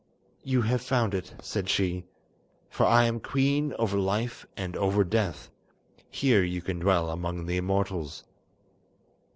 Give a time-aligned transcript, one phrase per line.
[0.43, 2.05] "You have found it," said she,
[2.71, 5.51] "for I am queen over life and over death.
[6.09, 8.23] Here you can dwell among the immortals."